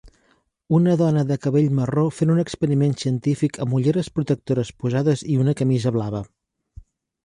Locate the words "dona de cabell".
1.01-1.75